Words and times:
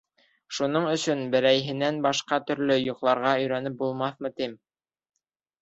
Шуның 0.59 0.87
өсөн 0.93 1.19
берәйһенән 1.35 2.01
башҡа 2.07 2.39
төрлө 2.47 2.79
йоҡларға 2.87 3.37
өйрәнеп 3.43 3.79
булмаҫмы, 3.83 4.37
тим. 4.43 4.57